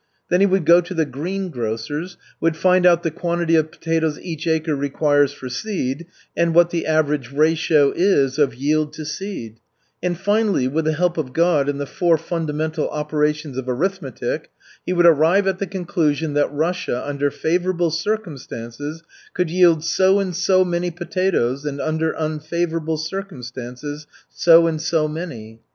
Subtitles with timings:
[0.31, 4.47] Then he would go to the greengrocer's, would find out the quantity of potatoes each
[4.47, 9.59] acre requires for seed and what the average ratio is of yield to seed,
[10.01, 14.49] and, finally, with the help of God and the four fundamental operations of arithmetic,
[14.83, 19.03] he would arrive at the conclusion that Russia under favorable circumstances
[19.35, 25.61] could yield so and so many potatoes and under unfavorable circumstances, so and so many.